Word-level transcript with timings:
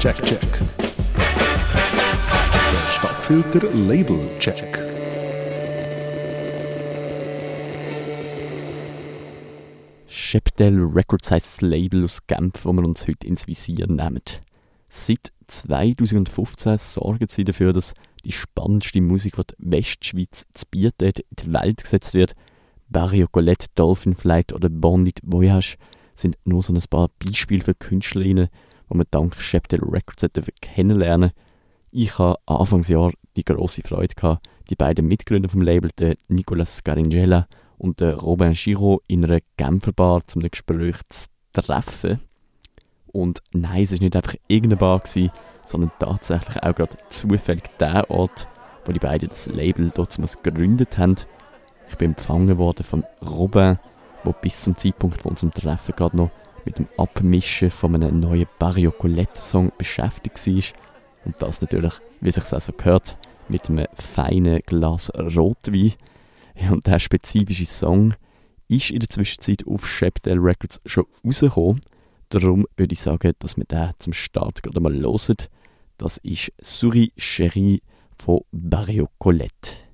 Check, 0.00 0.16
check. 0.22 0.40
Der 2.72 2.88
Stadtfilter 2.88 3.68
Label 3.74 4.30
Check. 4.38 4.82
Cheptel 10.08 10.86
Records 10.86 11.30
heisst 11.30 11.52
das 11.52 11.60
Label 11.60 12.04
aus 12.04 12.26
Genf, 12.26 12.62
das 12.62 12.64
wir 12.64 12.82
uns 12.82 13.06
heute 13.06 13.26
ins 13.26 13.46
Visier 13.46 13.88
nehmen. 13.88 14.22
Seit 14.88 15.32
2015 15.48 16.78
sorgen 16.78 17.26
sie 17.28 17.44
dafür, 17.44 17.74
dass 17.74 17.92
die 18.24 18.32
spannendste 18.32 19.02
Musik, 19.02 19.36
die 19.36 19.54
die 19.54 19.70
Westschweiz 19.70 20.46
zu 20.54 20.64
bieten 20.70 21.08
hat, 21.08 21.18
in 21.18 21.26
die 21.38 21.52
Welt 21.52 21.82
gesetzt 21.82 22.14
wird. 22.14 22.32
Barrio 22.88 23.26
Colette, 23.30 23.66
Dolphin 23.74 24.14
Flight 24.14 24.54
oder 24.54 24.70
Bondit 24.70 25.20
Voyage 25.22 25.76
sind 26.14 26.38
nur 26.46 26.62
so 26.62 26.72
ein 26.72 26.82
paar 26.88 27.10
Beispiele 27.22 27.62
für 27.62 27.74
Künstlerinnen, 27.74 28.48
die 28.90 28.96
man 28.96 29.06
dank 29.10 29.36
Cheptel 29.38 29.80
Records 29.82 30.26
kennenlernen 30.60 31.30
Ich 31.90 32.18
hatte 32.18 32.40
Anfangsjahr 32.46 33.12
die 33.36 33.44
große 33.44 33.82
Freude, 33.82 34.14
gehabt, 34.14 34.48
die 34.68 34.74
beiden 34.74 35.06
Mitgründer 35.06 35.48
vom 35.48 35.62
Label, 35.62 35.90
den 35.98 36.16
Nicolas 36.28 36.82
Garingella 36.82 37.46
und 37.78 38.00
den 38.00 38.14
Robin 38.14 38.52
Giraud, 38.52 39.02
in 39.06 39.24
einer 39.24 39.40
Genfer 39.56 39.92
Bar 39.92 40.26
zum 40.26 40.42
Gespräch 40.42 40.96
zu 41.08 41.28
treffen. 41.52 42.20
Und 43.06 43.40
nein, 43.52 43.82
es 43.82 43.92
war 43.92 44.00
nicht 44.00 44.16
einfach 44.16 44.34
irgendeine 44.48 44.76
Bar, 44.78 45.00
gewesen, 45.00 45.30
sondern 45.66 45.92
tatsächlich 45.98 46.62
auch 46.62 46.74
gerade 46.74 46.96
zufällig 47.08 47.64
der 47.78 48.10
Ort, 48.10 48.48
wo 48.84 48.92
die 48.92 48.98
beiden 48.98 49.28
das 49.28 49.46
Label 49.46 49.90
dort 49.94 50.16
gegründet 50.42 50.98
haben. 50.98 51.16
Ich 51.88 51.96
bin 51.96 52.10
empfangen 52.10 52.58
worden 52.58 52.84
von 52.84 53.04
Robin, 53.22 53.78
der 54.24 54.32
bis 54.32 54.60
zum 54.60 54.76
Zeitpunkt 54.76 55.22
von 55.22 55.32
unserem 55.32 55.52
Treffen 55.52 55.94
gerade 55.96 56.16
noch 56.16 56.30
mit 56.70 56.78
dem 56.78 56.88
Abmischen 56.96 57.68
von 57.68 57.96
einem 57.96 58.20
neuen 58.20 58.46
Barrio 58.60 58.92
Colette 58.92 59.40
Song 59.40 59.72
beschäftigt 59.76 60.46
war. 60.46 60.62
Und 61.24 61.42
das 61.42 61.60
natürlich, 61.60 61.94
wie 62.20 62.30
sich 62.30 62.52
also 62.52 62.72
gehört, 62.72 63.16
mit 63.48 63.68
einem 63.68 63.88
feinen 63.94 64.60
Glas 64.64 65.10
Rotwein. 65.16 65.94
Und 66.70 66.86
der 66.86 67.00
spezifische 67.00 67.66
Song 67.66 68.14
ist 68.68 68.90
in 68.90 69.00
der 69.00 69.08
Zwischenzeit 69.08 69.66
auf 69.66 69.84
Shepdale 69.84 70.40
Records 70.40 70.80
schon 70.86 71.06
rausgekommen. 71.26 71.80
Darum 72.28 72.66
würde 72.76 72.92
ich 72.92 73.00
sagen, 73.00 73.32
dass 73.40 73.56
wir 73.56 73.64
den 73.64 73.90
zum 73.98 74.12
Start 74.12 74.62
gerade 74.62 74.78
mal 74.78 74.94
hören. 74.94 75.36
Das 75.98 76.18
ist 76.18 76.52
Souris 76.62 77.10
Chérie 77.18 77.82
von 78.16 78.42
Barrio 78.52 79.08
Colette. 79.18 79.89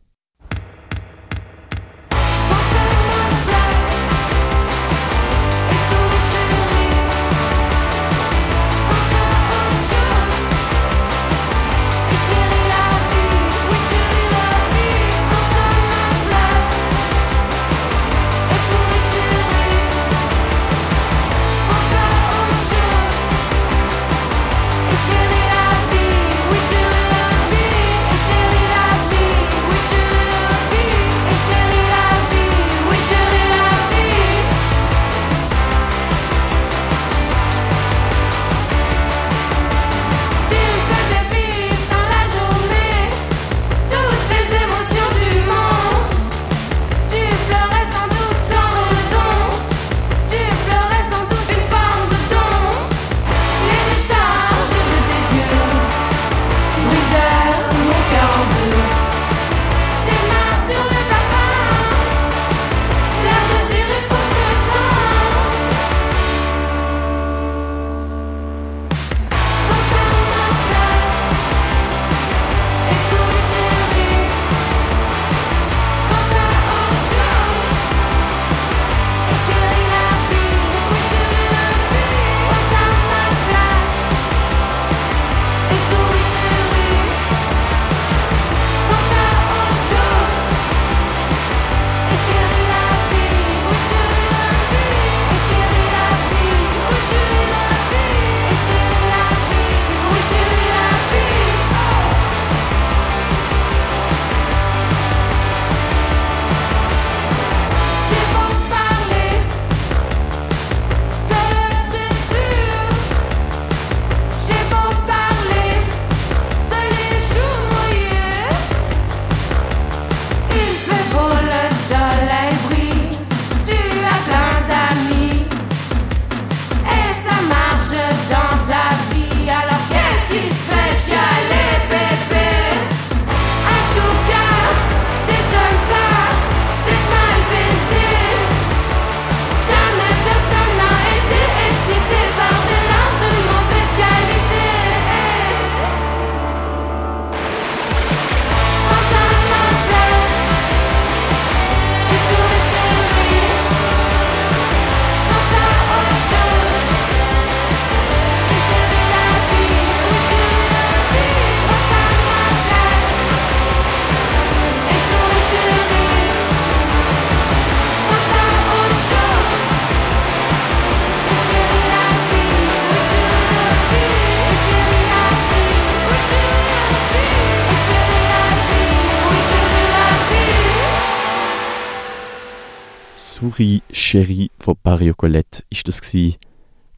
Souris 183.46 183.80
Chérie 183.92 184.50
von 184.58 184.74
Barrio 184.82 185.14
Colette 185.14 185.62
ist 185.70 185.86
das 185.86 186.00
gewesen, 186.00 186.34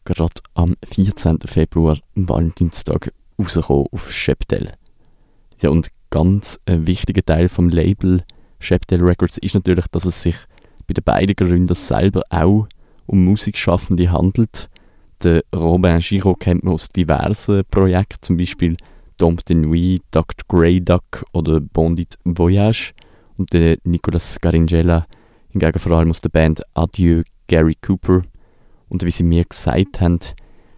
gerade 0.05 0.41
am 0.55 0.77
14. 0.83 1.41
Februar, 1.45 1.99
am 2.17 2.27
Valentinstag, 2.27 3.13
rausgekommen 3.39 3.87
auf 3.93 4.09
Cheptel. 4.09 4.73
Ja, 5.61 5.69
und 5.69 5.89
ganz 6.09 6.59
ein 6.65 6.87
wichtiger 6.87 7.23
Teil 7.23 7.51
vom 7.51 7.69
Label 7.69 8.23
Cheptel 8.61 9.03
Records 9.05 9.37
ist 9.37 9.57
natürlich, 9.57 9.89
dass 9.89 10.07
es 10.07 10.23
sich 10.23 10.37
bei 10.87 10.95
den 10.95 11.05
beiden 11.05 11.37
Gründern 11.37 11.75
selber 11.75 12.23
auch 12.31 12.67
um 13.05 13.27
Musikschaffende 13.27 14.11
handelt. 14.11 14.71
Der 15.23 15.43
Robin 15.55 15.99
Giraud 15.99 16.41
kennt 16.41 16.65
man 16.65 16.75
aus 16.75 16.89
diversen 16.89 17.63
Projekten, 17.71 18.23
zum 18.23 18.39
Beispiel 18.39 18.79
Dom 19.19 19.37
de 19.37 19.55
Nuit, 19.55 20.03
Dr. 20.13 20.47
Grey 20.49 20.81
Duck 20.81 21.27
oder 21.33 21.61
Bondit 21.61 22.17
Voyage. 22.25 22.95
Und 23.37 23.53
der 23.53 23.77
Nicolas 23.85 24.41
Garingella 24.41 25.07
vor 25.77 25.93
allem 25.93 26.11
aus 26.11 26.21
der 26.21 26.29
Band 26.31 26.63
Adieu 26.75 27.23
Gary 27.47 27.77
Cooper. 27.81 28.23
Und 28.89 29.03
wie 29.05 29.11
sie 29.11 29.25
mir 29.25 29.45
gesagt 29.45 30.01
haben, 30.01 30.19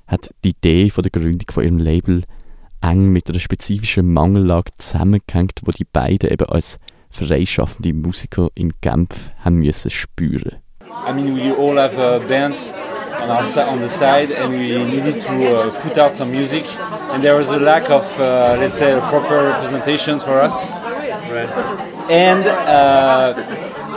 hat 0.06 0.30
die 0.44 0.50
Idee 0.50 0.90
von 0.90 1.02
der 1.02 1.10
Gründung 1.10 1.46
von 1.50 1.64
ihrem 1.64 1.78
Label 1.78 2.22
eng 2.82 3.12
mit 3.12 3.28
einer 3.28 3.40
spezifischen 3.40 4.12
Mangellage 4.12 4.70
zusammengehängt, 4.78 5.60
wo 5.64 5.70
die 5.70 5.84
beiden 5.84 6.30
eben 6.30 6.48
als 6.48 6.78
freischaffende 7.10 7.92
Musiker 7.92 8.48
in 8.54 8.72
Genf 8.80 9.30
haben 9.44 9.56
müssen 9.56 9.90
spüren. 9.90 10.56
I 11.06 11.12
mean, 11.12 11.36
we 11.36 11.52
all 11.52 11.78
have 11.78 11.96
uh, 11.98 12.18
bands 12.26 12.72
on 13.22 13.30
our 13.30 13.68
on 13.68 13.80
the 13.80 13.88
side, 13.88 14.32
and 14.32 14.52
we 14.52 14.82
needed 14.84 15.22
to 15.22 15.56
uh, 15.56 15.70
put 15.80 15.96
out 15.98 16.14
some 16.14 16.30
music, 16.30 16.64
and 17.12 17.22
there 17.22 17.36
was 17.36 17.50
a 17.50 17.58
lack 17.58 17.88
of, 17.90 18.04
uh, 18.18 18.56
let's 18.58 18.78
say, 18.78 18.92
a 18.92 19.00
proper 19.08 19.44
representation 19.50 20.18
for 20.18 20.40
us. 20.40 20.72
Right. 21.30 21.48
And 22.10 22.46
uh, 22.46 23.34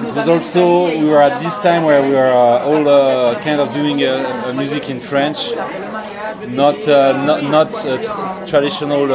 it 0.02 0.16
was 0.16 0.28
also 0.28 0.86
we 0.88 1.08
were 1.10 1.22
at 1.22 1.42
this 1.42 1.60
time 1.60 1.84
where 1.84 2.02
we 2.02 2.10
were 2.16 2.32
uh, 2.32 2.66
all 2.68 2.88
uh, 2.88 3.40
kind 3.42 3.60
of 3.60 3.72
doing 3.74 3.98
music 4.56 4.90
in 4.90 5.00
French, 5.00 5.52
not 6.48 6.78
not 7.30 7.44
not 7.44 7.72
traditional 8.48 9.08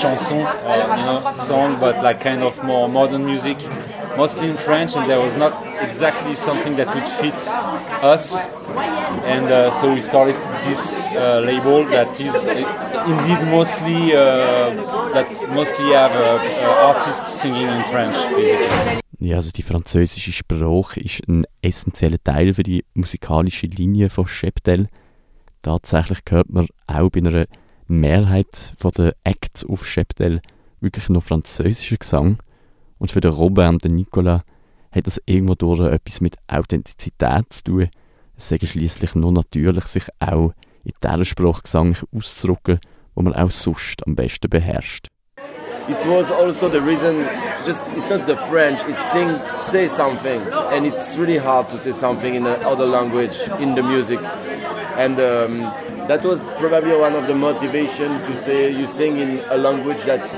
chanson, 0.00 0.38
you 0.38 1.04
know, 1.08 1.32
song, 1.34 1.78
but 1.80 2.02
like 2.02 2.20
kind 2.20 2.42
of 2.42 2.62
more 2.64 2.88
modern 2.88 3.24
music 3.24 3.58
mostly 4.16 4.50
in 4.50 4.56
French, 4.56 4.96
and 4.96 5.08
there 5.08 5.20
was 5.20 5.36
not 5.36 5.52
exactly 5.80 6.34
something 6.34 6.76
that 6.76 6.88
would 6.94 7.06
fit 7.20 7.38
us. 8.02 8.34
And 9.24 9.46
uh, 9.46 9.70
so 9.70 9.94
we 9.94 10.00
started 10.00 10.34
this 10.64 11.06
uh, 11.12 11.40
label 11.40 11.84
that 11.86 12.18
is 12.20 12.34
uh, 12.34 12.50
indeed 13.06 13.40
mostly 13.50 14.14
uh, 14.14 14.70
that 15.14 15.28
mostly 15.50 15.92
have 15.92 16.12
uh, 16.12 16.86
artists 16.90 17.40
singing 17.40 17.68
in 17.68 17.82
French, 17.84 18.16
basically. 18.36 19.07
Ja, 19.20 19.36
also 19.36 19.50
die 19.50 19.62
französische 19.62 20.32
Sprache 20.32 21.00
ist 21.00 21.26
ein 21.26 21.44
essentieller 21.60 22.22
Teil 22.22 22.52
für 22.52 22.62
die 22.62 22.84
musikalische 22.94 23.66
Linie 23.66 24.10
von 24.10 24.26
Cheptel. 24.26 24.88
Tatsächlich 25.62 26.20
hört 26.28 26.50
man 26.50 26.68
auch 26.86 27.10
bei 27.10 27.18
einer 27.18 27.46
Mehrheit 27.88 28.74
der 28.96 29.16
Acts 29.24 29.64
auf 29.64 29.84
Cheptel 29.84 30.40
wirklich 30.80 31.08
noch 31.08 31.24
französischen 31.24 31.98
Gesang. 31.98 32.38
Und 32.98 33.10
für 33.10 33.20
den 33.20 33.32
Robert 33.32 33.72
und 33.72 33.84
den 33.84 33.96
Nicola 33.96 34.44
hat 34.92 35.08
das 35.08 35.20
irgendwo 35.26 35.56
durch 35.56 35.80
etwas 35.80 36.20
mit 36.20 36.36
Authentizität 36.46 37.52
zu 37.52 37.64
tun. 37.64 37.88
Es 38.36 38.48
sei 38.48 38.58
schließlich 38.62 39.16
nur 39.16 39.32
natürlich, 39.32 39.86
sich 39.86 40.04
auch 40.20 40.52
in 40.84 40.92
dieser 41.02 41.24
Sprache 41.24 41.62
gesanglich 41.62 42.04
auszudrücken, 42.14 42.78
wo 43.16 43.22
man 43.22 43.34
auch 43.34 43.50
sonst 43.50 44.06
am 44.06 44.14
besten 44.14 44.48
beherrscht. 44.48 45.08
It 45.88 46.06
was 46.06 46.30
also 46.30 46.68
the 46.68 46.82
reason, 46.82 47.24
just 47.64 47.88
it's 47.90 48.08
not 48.08 48.26
the 48.26 48.36
French, 48.48 48.80
it's 48.84 49.12
sing, 49.12 49.30
say 49.60 49.88
something, 49.88 50.40
and 50.72 50.86
it's 50.86 51.16
really 51.16 51.38
hard 51.38 51.70
to 51.70 51.78
say 51.78 51.92
something 51.92 52.34
in 52.34 52.46
another 52.46 52.84
language 52.84 53.38
in 53.58 53.74
the 53.74 53.82
music, 53.82 54.20
and 54.96 55.18
um, 55.18 55.60
that 56.08 56.22
was 56.22 56.40
probably 56.58 56.94
one 56.94 57.14
of 57.14 57.26
the 57.26 57.34
motivation 57.34 58.20
to 58.24 58.36
say 58.36 58.70
you 58.70 58.86
sing 58.86 59.18
in 59.18 59.38
a 59.48 59.56
language 59.56 60.02
that's 60.04 60.32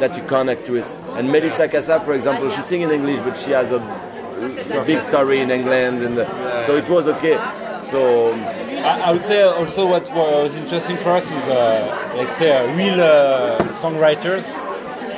that 0.00 0.16
you 0.16 0.22
connect 0.24 0.70
with. 0.70 0.90
And 1.16 1.28
Melissa 1.28 1.68
Casa, 1.68 2.00
for 2.00 2.14
example, 2.14 2.50
she 2.50 2.62
sings 2.62 2.84
in 2.84 2.90
English, 2.90 3.20
but 3.20 3.36
she 3.36 3.50
has 3.50 3.70
a 3.72 4.84
big 4.86 5.02
story 5.02 5.40
in 5.40 5.50
England, 5.50 6.02
and 6.02 6.16
so 6.66 6.76
it 6.76 6.88
was 6.88 7.08
okay. 7.08 7.36
So 7.82 8.32
I, 8.84 9.10
would 9.10 9.24
say 9.24 9.42
also 9.42 9.86
what 9.86 10.10
was 10.14 10.54
interesting 10.56 10.96
for 10.98 11.10
us 11.10 11.30
is, 11.30 11.48
uh, 11.48 12.12
let's 12.16 12.38
say, 12.38 12.52
uh, 12.52 12.76
real 12.76 13.00
uh, 13.00 13.58
songwriters 13.82 14.54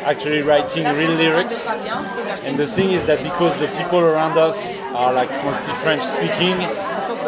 actually 0.02 0.42
writing 0.42 0.84
real 0.84 1.12
lyrics. 1.12 1.66
And 1.66 2.58
the 2.58 2.66
thing 2.66 2.90
is 2.92 3.06
that 3.06 3.22
because 3.22 3.58
the 3.58 3.68
people 3.68 3.98
around 3.98 4.38
us 4.38 4.78
are 4.94 5.12
like 5.12 5.30
mostly 5.44 5.74
French 5.74 6.02
speaking, 6.02 6.56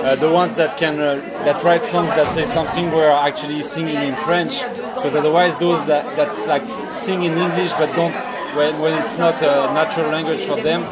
uh, 0.03 0.17
the 0.17 0.31
ones 0.31 0.55
that 0.57 0.77
can 0.79 0.99
uh, 0.99 1.17
that 1.45 1.63
write 1.63 1.85
songs 1.85 2.09
that 2.11 2.27
say 2.35 2.45
something 2.45 2.91
we're 2.91 3.11
actually 3.11 3.63
singing 3.63 3.97
in 3.97 4.17
French 4.25 4.63
because 4.95 5.15
otherwise 5.15 5.57
those 5.59 5.85
that, 5.87 6.05
that 6.17 6.31
like 6.47 6.65
sing 6.93 7.23
in 7.23 7.37
English 7.37 7.73
but 7.73 7.95
don't 7.95 8.15
when, 8.57 8.79
when 8.81 9.03
it's 9.03 9.19
not 9.19 9.37
a 9.43 9.73
natural 9.73 10.11
language 10.11 10.47
for 10.47 10.61
them 10.61 10.83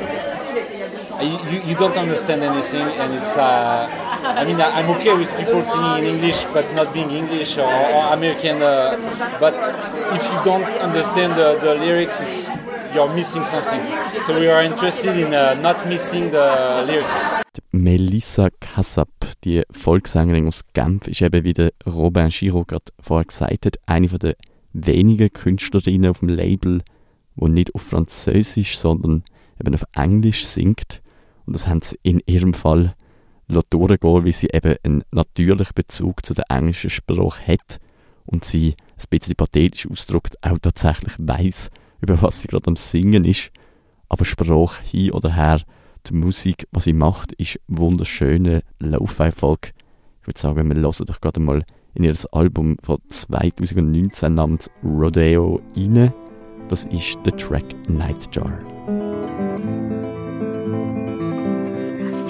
you, 1.23 1.61
you 1.63 1.75
don't 1.75 1.97
understand 1.97 2.43
anything 2.43 2.83
and 2.83 3.15
it's 3.15 3.37
uh, 3.37 3.87
I 4.23 4.45
mean 4.45 4.61
I'm 4.61 4.91
okay 4.97 5.15
with 5.17 5.35
people 5.37 5.65
singing 5.65 5.99
in 5.99 6.05
English 6.15 6.45
but 6.53 6.73
not 6.75 6.93
being 6.93 7.11
English 7.11 7.57
or, 7.59 7.65
or 7.67 8.13
American 8.13 8.63
uh, 8.63 8.97
but 9.41 9.55
if 10.15 10.23
you 10.25 10.39
don't 10.45 10.65
understand 10.81 11.35
the, 11.35 11.59
the 11.61 11.75
lyrics 11.75 12.21
it's 12.21 12.49
you're 12.95 13.13
missing 13.15 13.45
something 13.45 13.81
so 14.27 14.39
we 14.39 14.49
are 14.49 14.63
interested 14.63 15.17
in 15.17 15.33
uh, 15.35 15.55
not 15.55 15.87
missing 15.87 16.31
the 16.31 16.85
lyrics 16.87 17.41
Melissa 17.73 18.51
Kassab, 18.61 19.09
die 19.45 19.63
Volkssängerin 19.71 20.47
aus 20.47 20.63
Genf, 20.73 21.09
ist 21.09 21.21
eben, 21.21 21.43
wie 21.45 21.53
der 21.53 21.73
Robin 21.87 22.29
Giraud 22.29 22.69
gerade 22.69 22.85
vorher 23.01 23.25
gesagt 23.25 23.67
hat, 23.67 23.77
eine 23.87 24.07
der 24.07 24.37
wenigen 24.73 25.33
Künstlerinnen 25.33 26.11
auf 26.11 26.21
dem 26.21 26.29
Label, 26.29 26.83
die 27.37 27.51
nicht 27.51 27.75
auf 27.75 27.83
Französisch, 27.83 28.79
sondern 28.79 29.25
eben 29.61 29.75
auf 29.75 29.85
Englisch 29.97 30.47
singt. 30.47 31.03
Und 31.47 31.57
das 31.57 31.67
haben 31.67 31.81
sie 31.81 31.99
in 32.03 32.21
ihrem 32.27 32.55
Fall 32.55 32.95
durchgehen, 33.51 34.25
weil 34.25 34.33
sie 34.33 34.49
eben 34.53 34.77
einen 34.83 35.05
natürlichen 35.11 35.75
Bezug 35.75 36.25
zu 36.25 36.35
der 36.35 36.45
englischen 36.49 36.91
Sprache 36.91 37.47
hat 37.47 37.81
und 38.27 38.45
sie, 38.45 38.75
ein 38.97 39.05
bisschen 39.11 39.35
pathetisch 39.35 39.89
ausdrückt, 39.91 40.37
auch 40.43 40.59
tatsächlich 40.59 41.15
weiß, 41.19 41.71
über 42.01 42.21
was 42.23 42.41
sie 42.41 42.49
gerade 42.49 42.69
am 42.69 42.77
Singen 42.77 43.25
ist. 43.25 43.51
Aber 44.09 44.25
Sprache 44.25 44.83
hin 44.85 45.13
oder 45.13 45.35
her 45.35 45.61
die 46.07 46.15
Musik, 46.15 46.67
die 46.75 46.81
sie 46.81 46.93
macht, 46.93 47.33
ist 47.33 47.61
wunderschöne 47.69 48.63
Lo-Fi-Folk. 48.79 49.73
Ich 50.23 50.27
würde 50.27 50.39
sagen, 50.39 50.69
wir 50.69 50.81
hören 50.81 51.07
doch 51.07 51.21
gerade 51.21 51.41
mal 51.41 51.63
in 51.95 52.05
ihr 52.05 52.15
Album 52.33 52.77
von 52.83 52.99
2019 53.09 54.35
namens 54.35 54.71
Rodeo 54.83 55.61
rein. 55.77 56.13
Das 56.69 56.85
ist 56.85 57.19
der 57.25 57.37
Track 57.37 57.65
Nightjar. 57.89 58.80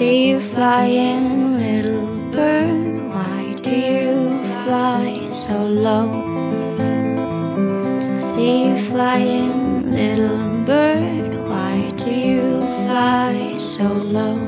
See 0.01 0.29
you 0.29 0.41
flying, 0.41 1.59
little 1.59 2.07
bird. 2.31 2.93
Why 3.13 3.53
do 3.65 3.69
you 3.69 4.13
fly 4.61 5.29
so 5.29 5.57
low? 5.87 6.07
I 8.15 8.17
see 8.17 8.53
you 8.65 8.77
flying, 8.89 9.91
little 9.99 10.47
bird. 10.71 11.29
Why 11.51 11.91
do 12.03 12.09
you 12.09 12.41
fly 12.85 13.59
so 13.59 13.87
low? 14.17 14.39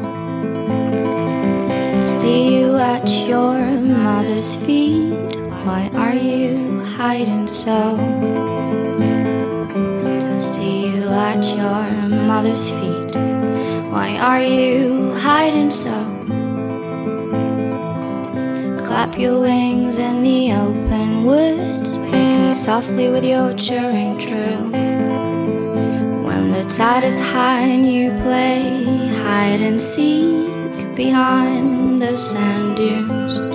I 2.01 2.03
see 2.03 2.57
you 2.57 2.75
at 2.77 3.07
your 3.31 3.59
mother's 4.07 4.55
feet. 4.65 5.37
Why 5.65 5.81
are 5.93 6.17
you 6.31 6.83
hiding 6.97 7.47
so? 7.47 7.79
I 10.33 10.39
see 10.39 10.87
you 10.95 11.03
at 11.29 11.45
your 11.45 11.85
mother's 12.31 12.67
feet. 12.69 12.92
Why 13.93 14.17
are 14.17 14.41
you 14.41 15.13
hiding 15.13 15.71
so? 15.71 15.97
Clap 18.85 19.17
your 19.17 19.39
wings 19.39 19.97
in 19.97 20.23
the 20.23 20.53
open 20.53 21.25
woods. 21.25 21.97
Wake 21.97 22.39
me 22.45 22.53
softly 22.53 23.09
with 23.09 23.23
your 23.23 23.55
churring 23.55 24.19
true. 24.19 24.93
The 26.53 26.69
tide 26.69 27.03
is 27.03 27.15
high 27.15 27.61
and 27.61 27.91
you 27.91 28.11
play 28.21 28.83
hide 29.23 29.59
and 29.59 29.81
seek 29.81 30.95
behind 30.95 32.01
the 32.01 32.15
sand 32.15 32.77
dunes. 32.77 33.52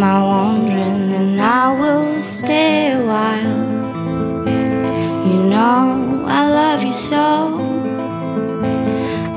My 0.00 0.22
wandering, 0.22 1.12
and 1.12 1.40
I 1.40 1.72
will 1.72 2.20
stay 2.20 2.92
a 2.92 3.04
while. 3.04 3.66
You 5.28 5.42
know 5.44 6.24
I 6.26 6.48
love 6.50 6.82
you 6.82 6.92
so. 6.92 7.58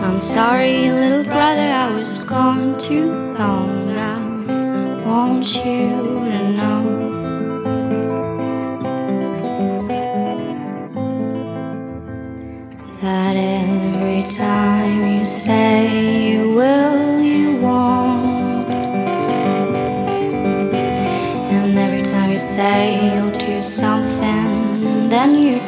I'm 0.03 0.19
sorry, 0.19 0.91
little 0.91 1.23
brother, 1.23 1.67
I 1.85 1.91
was 1.97 2.23
gone 2.23 2.77
too 2.77 3.11
long. 3.37 3.89
I 3.97 5.05
want 5.05 5.55
you 5.55 6.08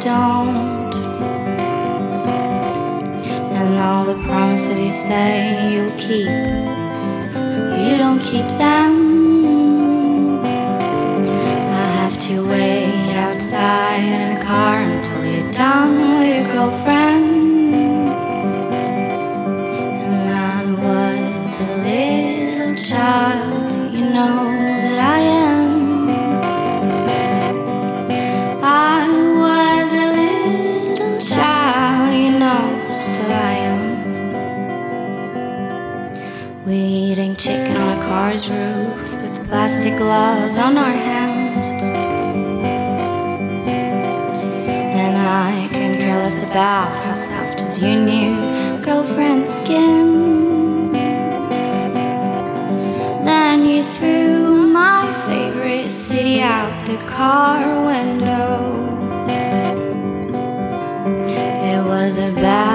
don't. 0.01 0.93
And 3.53 3.79
all 3.79 4.05
the 4.05 4.15
promises 4.25 4.79
you 4.79 4.91
say 4.91 5.74
you'll 5.74 5.98
keep, 5.98 6.27
you 7.86 7.98
don't 7.98 8.20
keep 8.20 8.48
them. 8.58 8.80
Gloves 40.11 40.57
on 40.57 40.77
our 40.77 40.97
hands. 41.09 41.67
And 45.01 45.15
I 45.17 45.69
can 45.71 45.91
care 46.01 46.17
less 46.17 46.41
about 46.41 46.89
how 47.03 47.15
soft 47.15 47.61
is 47.61 47.79
your 47.79 47.97
new 48.11 48.35
girlfriend's 48.83 49.49
skin. 49.59 50.91
Then 53.29 53.57
you 53.71 53.83
threw 53.95 54.67
my 54.81 55.03
favorite 55.27 55.91
city 55.91 56.41
out 56.41 56.73
the 56.91 56.97
car 57.17 57.61
window. 57.91 58.51
It 61.71 61.81
was 61.93 62.17
a 62.17 62.31
bad 62.45 62.70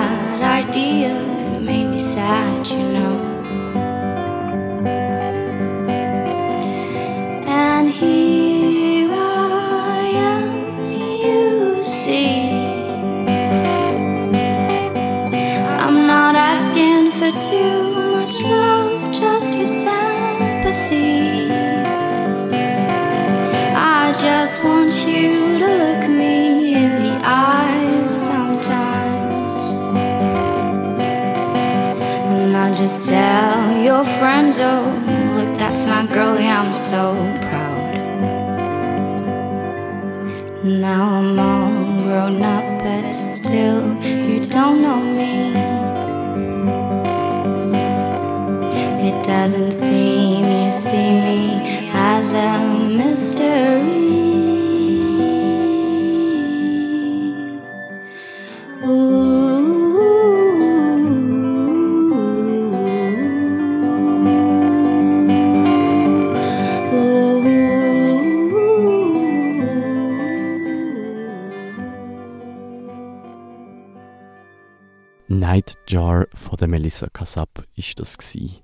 Nightjar 75.56 76.28
von 76.32 76.56
der 76.58 76.68
Melissa 76.68 77.08
Kassab 77.12 77.64
ist 77.74 77.98
das 77.98 78.16
gsi. 78.16 78.62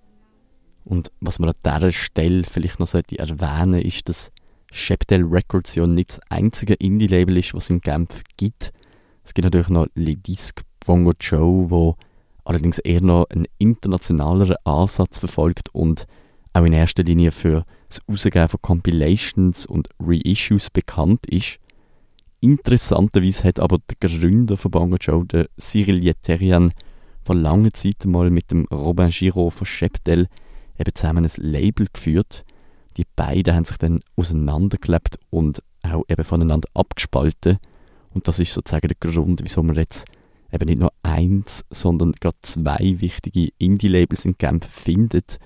Und 0.85 1.11
was 1.21 1.41
man 1.41 1.51
an 1.51 1.57
dieser 1.65 1.91
Stelle 1.91 2.45
vielleicht 2.45 2.79
noch 2.79 2.87
sollte 2.87 3.19
erwähnen, 3.19 3.81
ist, 3.81 4.09
dass 4.09 4.31
Shepdale 4.71 5.25
Records 5.29 5.75
ja 5.75 5.85
nicht 5.89 6.11
das 6.11 6.21
einzige 6.29 6.75
Indie-Label 6.75 7.37
ist, 7.39 7.55
was 7.55 7.65
es 7.65 7.71
in 7.71 7.81
Genf 7.81 8.23
gibt. 8.37 8.73
Es 9.25 9.35
gibt 9.35 9.45
natürlich 9.45 9.69
noch 9.69 9.87
Le 9.95 10.17
Disque 10.17 10.65
Bongo 10.85 11.13
Joe, 11.19 11.71
wo 11.71 11.97
allerdings 12.45 12.79
eher 12.79 13.01
noch 13.01 13.27
einen 13.31 13.47
internationaleren 13.59 14.57
Ansatz 14.65 15.19
verfolgt 15.19 15.69
und 15.73 16.07
auch 16.53 16.65
in 16.65 16.73
erster 16.73 17.03
Linie 17.03 17.31
für 17.31 17.65
das 17.89 18.01
Rausgeben 18.09 18.49
von 18.49 18.61
Compilations 18.61 19.67
und 19.67 19.89
Reissues 20.01 20.71
bekannt 20.71 21.27
ist. 21.27 21.59
Interessanterweise 22.41 23.45
hat 23.45 23.61
aber 23.61 23.79
der 23.79 24.09
Gründer 24.09 24.57
von 24.57 24.71
Bongo 24.71 24.97
Joe, 25.01 25.25
der 25.25 25.49
Cyril 25.59 26.03
Yeterian, 26.05 26.73
vor 27.25 27.37
langer 27.37 27.73
Zeit 27.73 28.05
mal 28.05 28.31
mit 28.31 28.51
dem 28.51 28.67
Robin 28.67 29.09
Giraud 29.11 29.53
von 29.53 29.67
Shepdale 29.67 30.27
eben 30.79 30.95
zusammen 30.95 31.25
ein 31.25 31.31
Label 31.37 31.87
geführt. 31.93 32.45
Die 32.97 33.07
beiden 33.17 33.55
haben 33.55 33.65
sich 33.65 33.79
dann 33.79 34.01
auseinandergeklebt 34.17 35.19
und 35.31 35.63
auch 35.83 36.03
eben 36.09 36.25
voneinander 36.25 36.69
abgespalten. 36.75 37.59
Und 38.15 38.29
das 38.29 38.39
ist 38.39 38.53
sozusagen 38.53 38.89
der 38.89 38.97
Grund, 38.99 39.41
wieso 39.43 39.63
man 39.63 39.77
jetzt 39.77 40.05
eben 40.53 40.67
nicht 40.67 40.81
nur 40.81 40.93
eins, 41.03 41.65
sondern 41.71 42.13
gerade 42.13 42.37
zwei 42.43 42.97
wichtige 42.99 43.49
Indie-Labels 43.59 44.25
in 44.25 44.37
Genf 44.37 44.67
findet. 44.67 45.39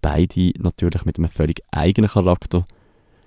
Beide 0.00 0.52
natürlich 0.58 1.04
mit 1.04 1.18
einem 1.18 1.28
völlig 1.28 1.62
eigenen 1.70 2.10
Charakter. 2.10 2.66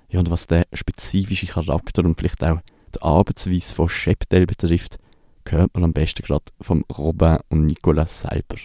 Ja, 0.10 0.20
und 0.20 0.32
was 0.32 0.48
der 0.48 0.66
spezifische 0.74 1.48
Charakter 1.48 2.04
und 2.04 2.16
vielleicht 2.16 2.44
auch 2.44 2.60
die 2.96 3.02
Arbeitsweise 3.02 3.74
von 3.74 3.88
Shepdale 3.88 4.48
betrifft, 4.48 4.98
hört 5.50 5.74
man 5.74 5.84
am 5.84 5.94
besten 5.94 6.24
gerade 6.24 6.46
vom 6.62 6.84
Robin 6.98 7.38
und 7.50 7.66
Nicolas 7.66 8.22
selber. 8.22 8.56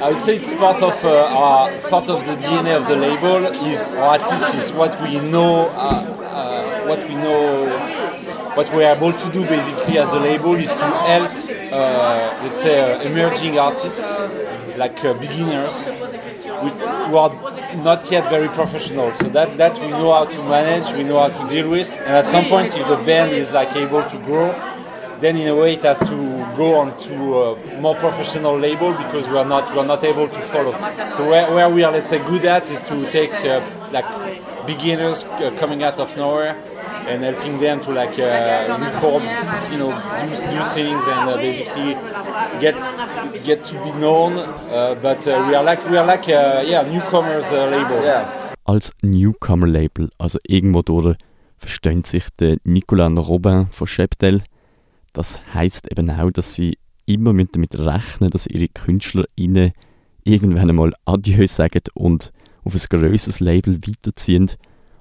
I 0.00 0.12
would 0.12 0.22
say 0.22 0.36
it's 0.36 0.52
part 0.54 0.82
of 0.82 1.02
uh, 1.04 1.08
our 1.08 1.70
part 1.90 2.08
of 2.08 2.24
the 2.26 2.36
DNA 2.36 2.76
of 2.76 2.86
the 2.86 2.94
label 2.94 3.44
is, 3.66 3.88
or 3.88 4.14
at 4.14 4.30
least 4.30 4.54
is 4.54 4.72
what 4.72 4.92
we 5.02 5.18
know, 5.30 5.70
uh, 5.76 6.04
uh, 6.22 6.86
what 6.86 6.98
we 7.08 7.14
know, 7.14 7.66
what 8.56 8.72
we 8.74 8.84
are 8.84 8.94
able 8.94 9.12
to 9.12 9.32
do 9.32 9.44
basically 9.46 9.98
as 9.98 10.12
a 10.12 10.20
label 10.20 10.54
is 10.54 10.68
to 10.68 10.88
help, 11.10 11.30
uh, 11.72 12.42
let's 12.42 12.60
say, 12.62 12.80
uh, 12.80 13.00
emerging 13.02 13.58
artists 13.58 14.20
like 14.76 15.04
uh, 15.04 15.12
beginners 15.14 15.84
who 15.84 16.68
who 16.68 17.16
are 17.16 17.32
not 17.82 18.10
yet 18.10 18.28
very 18.30 18.48
professional. 18.48 19.14
So 19.14 19.28
that 19.30 19.56
that 19.56 19.74
we 19.80 19.88
know 19.88 20.12
how 20.12 20.24
to 20.24 20.42
manage, 20.48 20.94
we 20.96 21.04
know 21.04 21.28
how 21.28 21.30
to 21.38 21.48
deal 21.54 21.68
with, 21.68 21.90
and 21.98 22.16
at 22.22 22.28
some 22.28 22.46
point, 22.46 22.68
if 22.78 22.86
the 22.88 22.96
band 23.04 23.32
is 23.32 23.52
like 23.52 23.74
able 23.76 24.02
to 24.04 24.18
grow, 24.18 24.52
then 25.20 25.36
in 25.36 25.48
a 25.48 25.56
way 25.56 25.74
it 25.74 25.82
has 25.82 25.98
to 25.98 26.16
go 26.56 26.76
on 26.76 26.96
to 27.02 27.14
a 27.42 27.80
more 27.80 27.94
professional 27.96 28.58
label 28.58 28.92
because 28.92 29.28
we 29.28 29.36
are 29.36 29.44
not 29.44 29.72
we 29.72 29.78
are 29.78 29.86
not 29.86 30.02
able 30.04 30.28
to 30.28 30.40
follow. 30.52 30.72
So 31.16 31.28
where, 31.28 31.52
where 31.52 31.68
we 31.68 31.82
are 31.82 31.92
let's 31.92 32.10
say 32.10 32.18
good 32.18 32.44
at 32.44 32.70
is 32.70 32.82
to 32.82 33.10
take 33.10 33.32
uh, 33.44 33.60
like 33.90 34.06
beginners 34.66 35.24
uh, 35.24 35.54
coming 35.58 35.82
out 35.82 35.98
of 35.98 36.16
nowhere 36.16 36.56
and 37.06 37.22
helping 37.22 37.58
them 37.60 37.80
to 37.80 37.92
like 37.92 38.18
uh, 38.18 38.78
reform, 38.80 39.22
you 39.70 39.78
know, 39.78 39.92
do, 40.20 40.28
do 40.30 40.64
things 40.74 41.04
and 41.06 41.30
uh, 41.30 41.36
basically 41.36 41.96
get 42.60 42.74
get 43.44 43.64
to 43.64 43.74
be 43.84 43.92
known. 43.92 44.32
Uh, 44.34 44.94
but 45.00 45.26
uh, 45.26 45.44
we 45.48 45.54
are 45.54 45.64
like 45.64 45.84
we 45.90 45.96
are 45.96 46.06
like 46.06 46.28
uh, 46.28 46.62
yeah 46.66 46.82
newcomers 46.82 47.52
uh, 47.52 47.66
label. 47.70 48.02
Yeah. 48.02 48.44
als 48.64 48.92
Newcomer-Label, 49.02 50.10
also 50.18 50.38
irgendwo 50.46 50.82
durch, 50.82 51.16
verstehen 51.58 52.04
sich 52.04 52.24
der 52.40 52.56
Nicolas 52.64 53.08
und 53.08 53.18
Robin 53.18 53.66
von 53.70 53.86
Shepdale. 53.86 54.42
Das 55.12 55.38
heißt 55.54 55.90
eben 55.90 56.10
auch, 56.10 56.30
dass 56.30 56.54
sie 56.54 56.78
immer 57.06 57.32
mit 57.32 57.54
damit 57.54 57.74
rechnen, 57.78 58.30
dass 58.30 58.46
ihre 58.46 58.68
KünstlerInnen 58.68 59.72
irgendwann 60.24 60.70
einmal 60.70 60.94
Adieu 61.04 61.46
sagen 61.46 61.82
und 61.94 62.32
auf 62.64 62.74
ein 62.74 62.80
grösseres 62.88 63.40
Label 63.40 63.78
weiterziehen. 63.86 64.50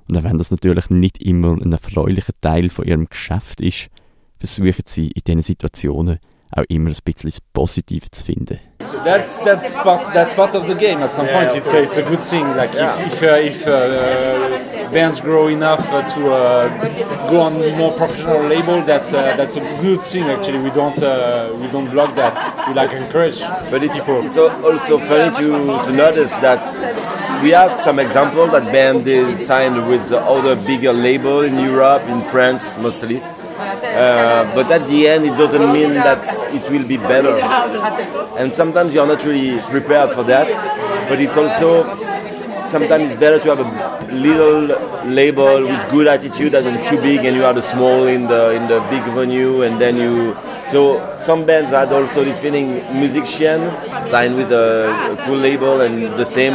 Und 0.07 0.17
auch 0.17 0.23
wenn 0.23 0.37
das 0.37 0.51
natürlich 0.51 0.89
nicht 0.89 1.19
immer 1.19 1.53
ein 1.53 1.71
erfreulicher 1.71 2.33
Teil 2.41 2.69
von 2.69 2.85
ihrem 2.85 3.05
Geschäft 3.05 3.61
ist, 3.61 3.89
versuchen 4.37 4.83
sie 4.85 5.07
in 5.07 5.21
diesen 5.25 5.41
Situationen 5.41 6.19
auch 6.55 6.65
immer 6.69 6.89
ein 6.89 6.97
bisschen 7.03 7.29
das 7.29 7.39
Positive 7.53 8.09
zu 8.11 8.23
finden. 8.23 8.59
That's 9.03 9.39
that's 9.39 9.75
part 9.75 10.13
that's 10.13 10.33
part 10.33 10.55
of 10.55 10.67
the 10.67 10.75
game. 10.75 11.03
At 11.03 11.13
some 11.13 11.27
point, 11.27 11.55
it's 11.55 11.73
a, 11.73 11.79
it's 11.79 11.97
a 11.97 12.03
good 12.03 12.21
thing. 12.21 12.55
Like 12.55 12.73
if 12.75 13.21
if, 13.21 13.23
uh, 13.23 13.35
if 13.41 13.67
uh, 13.67 14.91
bands 14.91 15.19
grow 15.19 15.47
enough 15.47 15.81
uh, 15.91 16.03
to 16.13 16.31
uh, 16.31 17.29
go 17.29 17.41
on 17.41 17.53
more 17.77 17.91
professional 17.93 18.43
label, 18.47 18.81
that's 18.83 19.13
uh, 19.13 19.35
that's 19.35 19.57
a 19.57 19.61
good 19.81 20.01
thing. 20.03 20.25
Actually, 20.29 20.59
we 20.59 20.69
don't 20.69 21.01
uh, 21.01 21.49
we 21.59 21.67
don't 21.67 21.89
block 21.89 22.15
that. 22.15 22.67
We 22.67 22.73
like 22.75 22.93
encourage. 22.93 23.41
But 23.71 23.83
it's, 23.83 23.97
it's 23.99 24.37
al- 24.37 24.65
also 24.65 24.99
funny 24.99 25.35
to, 25.37 25.85
to 25.85 25.91
notice 25.91 26.37
that 26.37 27.41
we 27.41 27.49
have 27.51 27.83
some 27.83 27.99
example 27.99 28.47
that 28.47 28.71
band 28.71 29.07
is 29.07 29.45
signed 29.45 29.87
with 29.87 30.11
other 30.11 30.55
bigger 30.55 30.93
label 30.93 31.41
in 31.41 31.57
Europe, 31.57 32.03
in 32.07 32.21
France 32.25 32.77
mostly. 32.77 33.21
Uh, 33.83 34.55
but 34.55 34.71
at 34.71 34.87
the 34.87 35.07
end, 35.07 35.25
it 35.25 35.37
doesn't 35.37 35.71
mean 35.71 35.93
that 35.93 36.23
it 36.53 36.69
will 36.71 36.87
be 36.87 36.97
better. 36.97 37.35
And 38.37 38.53
sometimes 38.53 38.93
you're 38.93 39.07
not 39.07 39.23
really 39.25 39.59
prepared 39.69 40.11
for 40.11 40.23
that. 40.23 40.47
But 41.09 41.19
it's 41.19 41.37
also 41.37 41.83
sometimes 42.65 43.11
it's 43.11 43.19
better 43.19 43.39
to 43.39 43.55
have 43.55 43.59
a 43.59 44.13
little 44.13 44.61
label 45.05 45.61
with 45.67 45.89
good 45.89 46.07
attitude 46.07 46.55
and 46.55 46.85
too 46.87 46.99
big 47.01 47.25
and 47.25 47.35
you 47.35 47.45
are 47.45 47.53
the 47.53 47.61
small 47.61 48.07
in 48.07 48.27
the 48.27 48.51
in 48.51 48.67
the 48.67 48.79
big 48.89 49.03
venue 49.13 49.61
and 49.63 49.79
then 49.79 49.97
you 49.97 50.35
so 50.63 50.81
some 51.19 51.45
bands 51.45 51.71
had 51.71 51.91
also 51.91 52.23
this 52.23 52.39
feeling 52.39 52.75
musician 52.97 53.59
signed 54.03 54.35
with 54.35 54.51
a, 54.51 55.11
a 55.11 55.25
cool 55.25 55.37
label 55.37 55.81
and 55.81 56.03
the 56.17 56.25
same 56.25 56.53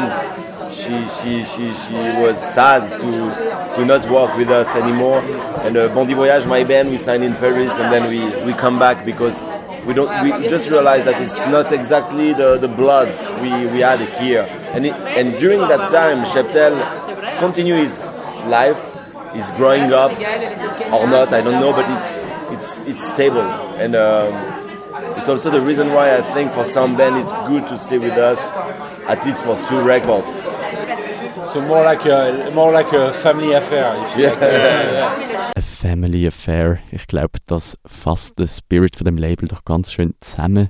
she, 0.71 1.09
she, 1.09 1.45
she, 1.45 1.75
she 1.75 1.95
was 2.21 2.39
sad 2.39 2.91
to, 3.01 3.75
to 3.77 3.85
not 3.85 4.09
work 4.11 4.37
with 4.37 4.51
us 4.51 4.75
anymore. 4.77 5.21
And 5.63 5.77
uh, 5.77 5.89
Bondi 5.89 6.15
Voyage, 6.15 6.47
my 6.47 6.65
band, 6.65 6.91
we 6.91 6.99
signed 6.99 7.25
in 7.25 7.35
Paris 7.35 7.73
and 7.79 7.93
then 7.93 8.09
we, 8.09 8.45
we 8.45 8.53
come 8.59 8.79
back 8.79 9.05
because 9.05 9.43
we 9.87 9.95
don't 9.95 10.23
we 10.23 10.49
just 10.49 10.69
realized 10.69 11.07
that 11.07 11.21
it's 11.23 11.39
not 11.47 11.73
exactly 11.73 12.33
the, 12.35 12.59
the 12.59 12.69
blood 12.69 13.09
we, 13.41 13.51
we 13.73 13.81
had 13.81 14.01
here. 14.21 14.43
And, 14.73 14.85
it, 14.85 14.93
and 14.93 15.33
during 15.39 15.61
that 15.61 15.91
time, 15.91 16.25
Cheptel 16.27 17.39
continued 17.39 17.79
his 17.79 17.99
life, 18.47 18.79
he's 19.35 19.51
growing 19.53 19.93
up 19.93 20.13
or 20.13 21.07
not, 21.07 21.33
I 21.33 21.41
don't 21.41 21.61
know, 21.61 21.73
but 21.73 21.89
it's, 21.99 22.17
it's, 22.53 22.85
it's 22.85 23.09
stable. 23.09 23.41
And 23.41 23.95
um, 23.97 24.69
it's 25.19 25.29
also 25.29 25.51
the 25.51 25.61
reason 25.61 25.93
why 25.93 26.17
I 26.17 26.21
think 26.35 26.53
for 26.53 26.65
some 26.65 26.97
band 26.97 27.17
it's 27.17 27.33
good 27.49 27.69
to 27.69 27.79
stay 27.79 27.99
with 27.99 28.13
us 28.13 28.49
at 29.09 29.25
least 29.25 29.43
for 29.43 29.57
two 29.69 29.81
records. 29.81 30.29
So 31.53 31.61
more 31.63 31.83
like 31.83 32.05
a 32.07 32.51
more 32.55 32.73
like 32.73 32.93
a 32.93 33.13
family 33.13 33.55
affair. 33.55 33.97
If 34.03 34.17
you 34.17 34.23
Yeah. 34.25 34.33
like. 34.33 34.41
Yeah, 34.43 34.93
yeah. 34.93 35.53
A 35.57 35.61
Family 35.63 36.27
Affair. 36.27 36.79
Ich 36.91 37.07
glaube, 37.07 37.39
das 37.47 37.79
fasst 37.87 38.39
den 38.39 38.49
Spirit 38.49 38.97
von 38.97 39.05
dem 39.07 39.17
Label 39.17 39.49
doch 39.49 39.65
ganz 39.65 39.93
schön 39.93 40.15
zusammen. 40.21 40.69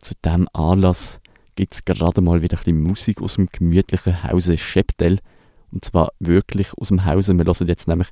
Zu 0.00 0.14
diesem 0.24 0.48
Anlass 0.52 1.20
gibt 1.56 1.74
es 1.74 1.84
gerade 1.84 2.20
mal 2.20 2.42
wieder 2.42 2.56
ein 2.58 2.64
bisschen 2.64 2.82
Musik 2.82 3.22
aus 3.22 3.34
dem 3.36 3.48
gemütlichen 3.50 4.22
Hause 4.24 4.56
Scheptel. 4.58 5.18
Und 5.72 5.84
zwar 5.84 6.10
wirklich 6.18 6.68
aus 6.78 6.88
dem 6.88 7.04
Hause. 7.04 7.34
Wir 7.34 7.44
hören 7.44 7.68
jetzt 7.68 7.88
nämlich 7.88 8.08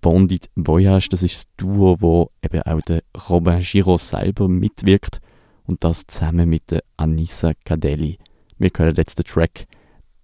Bondit 0.00 0.48
Voyage. 0.56 1.08
Das 1.10 1.22
ist 1.22 1.34
das 1.36 1.46
Duo, 1.56 1.96
wo 2.00 2.30
eben 2.42 2.62
auch 2.62 2.80
der 2.82 3.02
Robin 3.28 3.60
Giraud 3.60 4.00
selber 4.00 4.48
mitwirkt. 4.48 5.20
Und 5.66 5.84
das 5.84 6.06
zusammen 6.06 6.48
mit 6.48 6.70
der 6.70 6.82
Anissa 6.96 7.52
Cadelli. 7.64 8.18
Wir 8.58 8.70
hören 8.76 8.94
jetzt 8.96 9.18
den 9.18 9.24
Track 9.26 9.66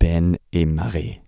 peine 0.02 0.36
et 0.52 0.66
marée. 0.66 1.21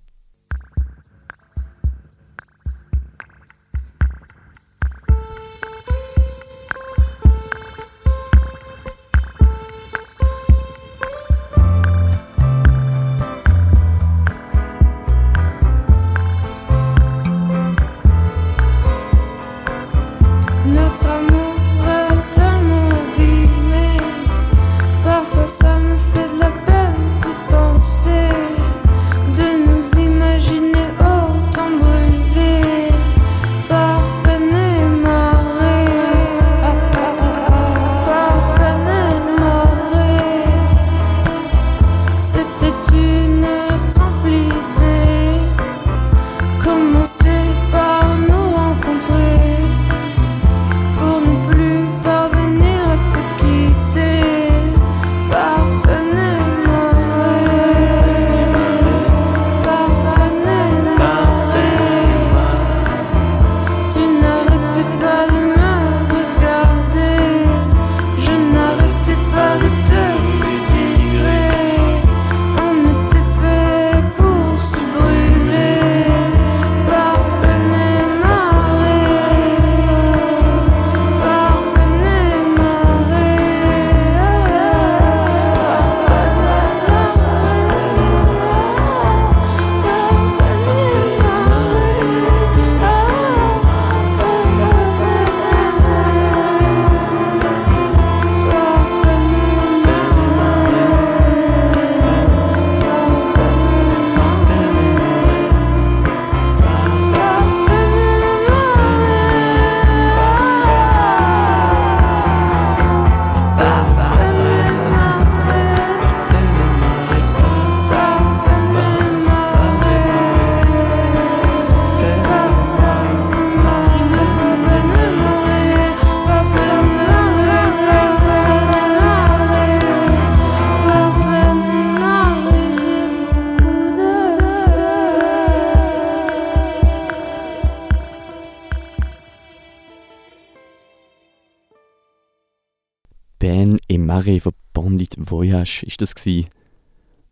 Marais 144.24 144.42
von 144.42 144.52
Bondit 144.72 145.16
Voyage 145.18 145.84
ist 145.87 146.00
das 146.00 146.14
gsi. 146.14 146.46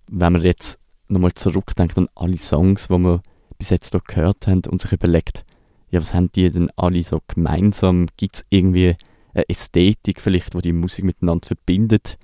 Wenn 0.09 0.35
man 0.35 0.43
jetzt 0.43 0.79
nochmal 1.09 1.33
zurückdenkt 1.33 1.97
an 1.97 2.09
alle 2.15 2.37
Songs, 2.37 2.89
die 2.89 2.99
wir 2.99 3.23
bis 3.57 3.71
jetzt 3.71 3.93
hier 3.93 4.03
gehört 4.07 4.47
haben 4.47 4.63
und 4.69 4.81
sich 4.81 4.93
überlegt, 4.93 5.45
ja, 5.91 6.01
was 6.01 6.13
haben 6.13 6.31
die 6.33 6.51
denn 6.51 6.71
alle 6.77 7.03
so 7.03 7.21
gemeinsam? 7.29 8.09
Gibt 8.19 8.37
es 8.37 8.45
irgendwie 8.51 8.97
eine 9.33 9.49
Ästhetik 9.49 10.21
vielleicht, 10.21 10.53
die 10.55 10.61
die 10.61 10.73
Musik 10.73 11.05
miteinander 11.05 11.47
verbindet? 11.47 12.19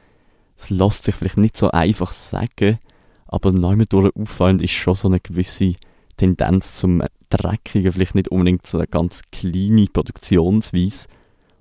Es 0.57 0.69
lässt 0.69 1.05
sich 1.05 1.15
vielleicht 1.15 1.39
nicht 1.39 1.57
so 1.57 1.71
einfach 1.71 2.13
sagen, 2.13 2.79
aber 3.27 3.53
durch 3.53 4.17
auffallend 4.17 4.61
ist 4.61 4.73
schon 4.73 4.95
so 4.95 5.09
eine 5.09 5.21
gewisse 5.21 5.77
Tendenz 6.19 6.75
zum 6.75 7.03
Dreckigen, 7.31 7.93
vielleicht 7.93 8.15
nicht 8.15 8.29
unbedingt 8.29 8.67
so 8.67 8.79
eine 8.79 8.87
ganz 8.87 9.23
kleine 9.31 9.87
Produktionsweise. 9.87 11.07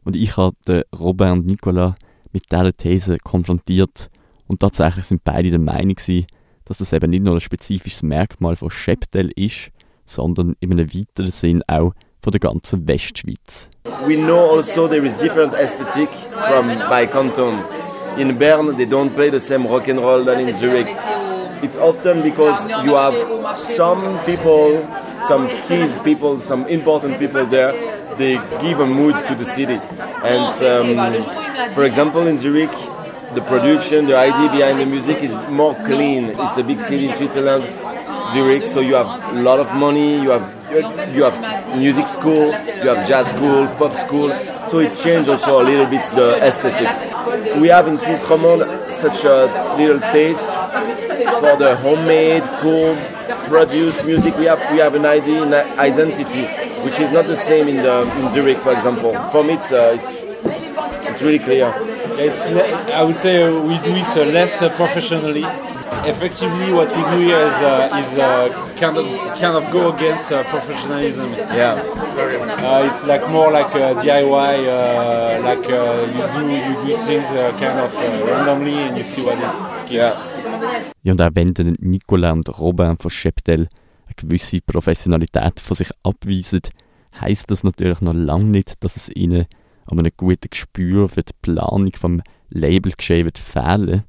Und 0.04 0.16
ich 0.18 0.36
habe 0.36 0.56
den 0.68 0.84
Robin 0.98 1.32
und 1.32 1.46
Nicolas 1.46 1.96
mit 2.32 2.52
dieser 2.52 2.76
These 2.76 3.18
konfrontiert 3.24 4.10
und 4.48 4.60
tatsächlich 4.60 5.06
sind 5.06 5.24
beide 5.24 5.50
der 5.50 5.60
Meinung 5.60 5.96
gewesen, 5.96 6.28
dass 6.66 6.80
das 6.80 6.94
eben 6.94 7.10
nicht 7.10 7.24
nur 7.24 7.36
ein 7.36 7.42
spezifisches 7.42 8.04
Merkmal 8.04 8.56
von 8.56 8.70
Scheptel 8.70 9.32
ist, 9.36 9.70
sondern 10.06 10.56
in 10.60 10.72
einem 10.72 10.94
weiteren 10.94 11.32
Sinn 11.32 11.62
auch 11.68 11.94
von 12.22 12.32
der 12.32 12.40
ganzen 12.40 12.88
Westschweiz. 12.88 13.70
We 14.06 14.16
know 14.18 14.58
also 14.58 14.88
there 14.88 15.06
is 15.06 15.16
different 15.18 15.54
aesthetic 15.54 16.10
from 16.50 16.68
by 16.90 17.08
canton. 17.08 17.64
In 18.18 18.38
Bern, 18.38 18.76
they 18.76 18.86
don't 18.86 19.14
play 19.14 19.30
the 19.30 19.40
same 19.40 19.68
rock 19.68 19.88
and 19.88 20.00
roll 20.00 20.26
than 20.26 20.40
in 20.40 20.54
Zurich. 20.56 20.88
It's 21.62 21.78
often 21.78 22.24
because 22.24 22.68
you 22.84 22.96
have 22.96 23.16
some 23.58 24.20
people, 24.26 24.88
some 25.28 25.48
keys 25.68 25.98
people, 26.04 26.42
some 26.42 26.66
important 26.68 27.20
people 27.20 27.46
there. 27.46 27.74
They 28.18 28.40
give 28.62 28.80
a 28.80 28.88
mood 28.88 29.16
to 29.28 29.36
the 29.36 29.46
city. 29.46 29.80
And 30.24 30.98
um, 30.98 31.47
for 31.74 31.86
example, 31.86 32.28
in 32.28 32.38
Zurich, 32.38 32.72
the 33.34 33.42
production, 33.42 34.06
the 34.06 34.16
idea 34.16 34.50
behind 34.52 34.80
the 34.80 34.86
music 34.86 35.18
is 35.24 35.36
more 35.50 35.74
clean. 35.86 36.36
It's 36.38 36.58
a 36.58 36.64
big 36.64 36.82
city 36.84 37.08
in 37.10 37.16
Switzerland, 37.16 37.64
Zurich, 38.34 38.66
so 38.68 38.80
you 38.80 38.96
have 38.96 39.36
a 39.36 39.42
lot 39.42 39.60
of 39.60 39.74
money. 39.76 40.22
You 40.22 40.32
have 40.32 40.58
you 41.16 41.24
have 41.24 41.78
music 41.78 42.08
school, 42.08 42.48
you 42.48 42.90
have 42.94 43.08
jazz 43.08 43.30
school, 43.30 43.68
pop 43.78 43.98
school. 43.98 44.30
So 44.70 44.80
it 44.80 44.96
changes 44.98 45.30
also 45.30 45.62
a 45.62 45.66
little 45.66 45.86
bit 45.86 46.04
the 46.14 46.38
aesthetic. 46.44 46.90
We 47.60 47.70
have 47.70 47.88
in 47.88 47.98
Swiss 47.98 48.22
such 48.22 49.24
a 49.26 49.76
little 49.78 50.00
taste 50.12 50.46
for 51.40 51.56
the 51.58 51.76
homemade, 51.82 52.44
cool, 52.62 52.96
produced 53.48 54.06
music. 54.06 54.38
We 54.38 54.46
have 54.46 54.60
we 54.72 54.78
have 54.78 54.94
an 54.96 55.06
idea, 55.06 55.44
an 55.44 55.54
identity, 55.80 56.46
which 56.84 57.00
is 57.00 57.12
not 57.12 57.28
the 57.28 57.38
same 57.38 57.68
in 57.68 57.78
the 57.78 58.02
in 58.20 58.32
Zurich, 58.32 58.60
for 58.60 58.74
example. 58.74 59.12
For 59.32 59.44
me, 59.44 59.56
it's 59.56 59.72
uh, 59.72 59.94
it's, 59.96 60.27
it's 61.18 61.24
really 61.26 61.40
clear. 61.40 61.74
It's 62.20 62.48
le- 62.52 62.94
I 62.94 63.04
would 63.04 63.18
say 63.18 63.50
we 63.50 63.78
do 63.80 63.96
it 63.96 64.34
less 64.34 64.58
professionally. 64.76 65.44
Effectively, 66.06 66.72
what 66.72 66.90
we 66.96 67.02
do 67.12 67.18
here 67.26 67.40
is, 67.40 67.56
uh, 67.56 67.90
is 68.02 68.20
uh, 68.20 68.50
kind 68.78 68.98
of 68.98 69.06
kind 69.40 69.56
of 69.58 69.72
go 69.72 69.92
against 69.96 70.32
uh, 70.32 70.44
professionalism. 70.44 71.28
Yeah, 71.56 71.82
Uh, 72.62 72.90
it's 72.90 73.04
like 73.04 73.28
more 73.30 73.52
like 73.52 73.74
uh, 73.76 73.94
DIY, 74.02 74.54
uh, 74.68 75.42
like 75.44 75.66
uh, 75.70 76.06
you 76.14 76.24
do 76.34 76.42
you 76.54 76.86
do 76.86 76.96
things 77.06 77.28
uh, 77.32 77.52
kind 77.60 77.80
of 77.80 77.96
uh, 77.96 78.26
randomly 78.32 78.78
and 78.78 78.98
you 78.98 79.04
see 79.04 79.22
what 79.24 79.38
it 79.38 79.90
gives. 79.90 79.94
yeah. 79.94 80.94
Ja, 81.04 81.12
und 81.14 81.22
auch 81.22 81.30
wenn 81.34 81.54
dann 81.54 81.76
Nicolas 81.80 82.34
und 82.34 82.60
Robin 82.60 82.96
von 82.98 83.10
Cheptel 83.12 83.62
eine 83.62 84.16
gewisse 84.16 84.60
Professionalität 84.62 85.60
von 85.60 85.76
sich 85.76 85.90
abweisen, 86.04 86.62
heisst 87.22 87.50
das 87.50 87.64
natürlich 87.64 88.02
noch 88.02 88.14
lange 88.14 88.46
nicht, 88.46 88.84
dass 88.84 88.96
es 88.98 89.10
ihnen 89.10 89.46
an 89.88 90.00
einem 90.00 90.12
guten 90.16 90.50
Gespür 90.50 91.10
für 91.10 91.24
die 91.24 91.34
Planung 91.42 91.92
vom 91.94 92.22
Labelgeschehen 92.50 93.26
wird 93.26 93.38
fehlen. 93.38 94.04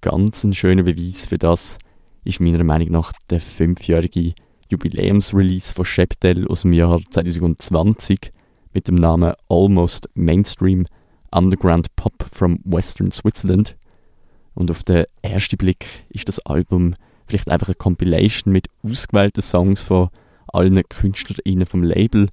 Ganz 0.00 0.44
ein 0.44 0.54
schöner 0.54 0.82
Beweis 0.82 1.26
für 1.26 1.38
das 1.38 1.78
ist 2.24 2.40
meiner 2.40 2.64
Meinung 2.64 2.90
nach 2.90 3.12
der 3.30 3.40
fünfjährige 3.40 4.34
Jubiläumsrelease 4.70 5.72
von 5.72 5.84
Cheptel 5.84 6.46
aus 6.48 6.62
dem 6.62 6.72
Jahr 6.72 7.00
2020 7.10 8.32
mit 8.72 8.88
dem 8.88 8.96
Namen 8.96 9.34
Almost 9.48 10.08
Mainstream 10.14 10.86
Underground 11.30 11.94
Pop 11.96 12.14
from 12.30 12.60
Western 12.64 13.10
Switzerland. 13.10 13.76
Und 14.54 14.70
auf 14.70 14.82
den 14.82 15.04
ersten 15.22 15.56
Blick 15.56 15.86
ist 16.08 16.28
das 16.28 16.38
Album 16.40 16.94
vielleicht 17.26 17.48
einfach 17.50 17.68
eine 17.68 17.74
Compilation 17.74 18.52
mit 18.52 18.68
ausgewählten 18.82 19.42
Songs 19.42 19.82
von 19.82 20.08
allen 20.48 20.82
KünstlerInnen 20.88 21.66
vom 21.66 21.82
Label, 21.82 22.28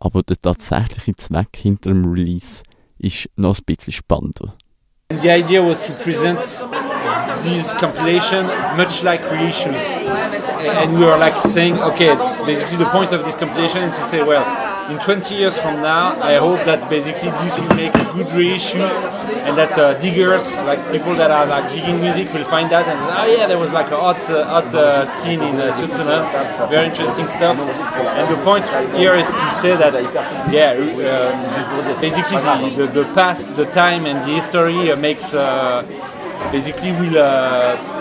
aber 0.00 0.22
der 0.22 0.40
tatsächliche 0.40 1.16
Zweck 1.16 1.56
hinter 1.56 1.90
dem 1.90 2.04
Release 2.04 2.62
ist 2.98 3.28
noch 3.36 3.58
ein 3.58 3.64
bisschen 3.64 3.92
spannender. 3.92 4.54
The 5.10 5.30
idea 5.30 5.62
was 5.62 5.80
to 5.86 5.92
present 5.94 6.40
this 7.42 7.72
compilation 7.78 8.46
much 8.76 9.02
like 9.02 9.22
reissues. 9.30 9.80
And 10.82 10.98
we 10.98 11.04
were 11.06 11.16
like 11.16 11.34
saying, 11.46 11.78
okay, 11.80 12.14
basically 12.44 12.76
the 12.76 12.90
point 12.90 13.12
of 13.12 13.24
this 13.24 13.36
compilation 13.36 13.84
is 13.84 13.96
to 13.96 14.04
say, 14.04 14.22
well, 14.22 14.44
in 14.88 14.98
20 14.98 15.34
years 15.34 15.58
from 15.58 15.82
now, 15.82 16.18
I 16.20 16.36
hope 16.36 16.64
that 16.64 16.88
basically 16.88 17.30
this 17.30 17.58
will 17.58 17.74
make 17.74 17.94
a 17.94 18.04
good 18.12 18.32
reissue 18.32 18.78
and 18.78 19.56
that 19.58 19.78
uh, 19.78 19.94
diggers, 20.00 20.52
like 20.66 20.80
people 20.90 21.14
that 21.16 21.30
are 21.30 21.46
like 21.46 21.72
digging 21.72 22.00
music 22.00 22.32
will 22.32 22.44
find 22.44 22.70
that 22.70 22.86
and, 22.86 22.98
oh 22.98 23.26
yeah, 23.26 23.46
there 23.46 23.58
was 23.58 23.72
like 23.72 23.90
a 23.90 23.96
hot, 23.96 24.20
uh, 24.30 24.44
hot 24.44 24.74
uh, 24.74 25.04
scene 25.06 25.42
in 25.42 25.56
uh, 25.56 25.72
Switzerland, 25.74 26.24
very 26.70 26.88
interesting 26.88 27.28
stuff. 27.28 27.58
And 27.58 28.34
the 28.34 28.42
point 28.44 28.64
here 28.96 29.14
is 29.14 29.26
to 29.26 29.50
say 29.50 29.76
that, 29.76 29.92
yeah, 30.52 30.72
uh, 30.72 32.00
basically 32.00 32.38
the, 32.38 32.86
the, 32.86 33.02
the 33.02 33.14
past, 33.14 33.54
the 33.56 33.66
time 33.66 34.06
and 34.06 34.18
the 34.28 34.34
history 34.34 34.90
uh, 34.90 34.96
makes 34.96 35.32
basically 36.52 36.92
will 36.92 37.18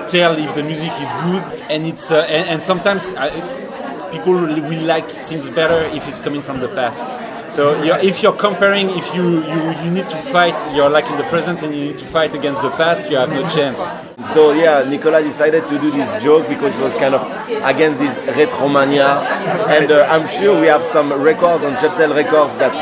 tell 0.08 0.38
if 0.38 0.54
the 0.56 0.63
music 0.63 0.91
is 1.02 1.12
good 1.26 1.43
and 1.69 1.86
it's 1.86 2.12
and, 2.12 2.47
and 2.47 2.62
sometimes 2.62 3.10
uh, 3.10 3.66
people 4.12 4.34
will 4.34 4.84
like 4.84 5.10
things 5.10 5.50
better 5.50 5.84
if 5.96 6.08
it's 6.08 6.22
coming 6.22 6.41
from 6.41 6.60
the 6.60 6.67
past. 6.70 7.06
So 7.54 7.82
you're, 7.82 7.98
if 7.98 8.22
you're 8.22 8.36
comparing 8.36 8.89
if 8.89 9.15
you, 9.15 9.41
you 9.43 9.60
you 9.84 9.91
need 9.91 10.10
to 10.10 10.22
fight 10.34 10.56
you're 10.76 10.89
like 10.89 11.06
in 11.10 11.17
the 11.17 11.24
present 11.24 11.63
and 11.63 11.74
you 11.74 11.86
need 11.86 11.98
to 12.00 12.06
fight 12.06 12.36
against 12.36 12.62
the 12.62 12.72
past 12.72 13.10
you 13.10 13.17
have 13.17 13.30
no 13.30 13.48
chance. 13.50 13.80
So 14.34 14.52
yeah, 14.52 14.84
Nicola 14.84 15.22
decided 15.22 15.67
to 15.67 15.80
do 15.80 15.89
this 15.89 16.22
joke 16.22 16.48
because 16.50 16.76
it 16.78 16.82
was 16.82 16.96
kind 16.96 17.15
of 17.15 17.22
against 17.63 18.00
this 18.00 18.17
retromania, 18.36 19.22
and 19.70 19.91
uh, 19.91 20.08
I'm 20.10 20.28
sure 20.28 20.60
we 20.60 20.67
have 20.67 20.84
some 20.86 21.13
records 21.13 21.63
on 21.63 21.76
Cheptel 21.76 22.15
Records 22.15 22.58
that 22.58 22.74